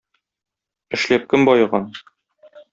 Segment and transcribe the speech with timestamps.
[0.99, 1.89] Эшләп кем баеган?